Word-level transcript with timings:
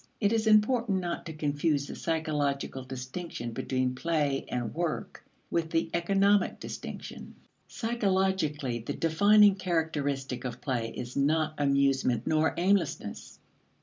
It 0.19 0.33
is 0.33 0.47
important 0.47 0.99
not 0.99 1.27
to 1.27 1.33
confuse 1.33 1.85
the 1.85 1.95
psychological 1.95 2.83
distinction 2.83 3.51
between 3.51 3.93
play 3.93 4.45
and 4.47 4.73
work 4.73 5.23
with 5.51 5.69
the 5.69 5.91
economic 5.93 6.59
distinction. 6.59 7.35
Psychologically, 7.67 8.79
the 8.79 8.93
defining 8.93 9.53
characteristic 9.53 10.43
of 10.43 10.59
play 10.59 10.89
is 10.89 11.15
not 11.15 11.53
amusement 11.59 12.25
nor 12.25 12.55
aimlessness. 12.57 13.37